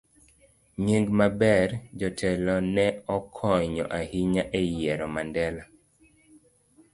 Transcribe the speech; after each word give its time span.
Nying 0.83 1.07
maber. 1.19 1.69
Jotelo 1.99 2.55
ne 2.75 2.87
okonyo 3.17 3.85
ahinya 3.99 4.43
e 4.59 4.61
yiero 4.75 5.05
Mandela 5.13 5.63